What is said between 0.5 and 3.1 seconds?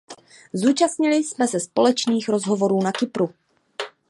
Zúčastnili jsme se společných rozhovorů na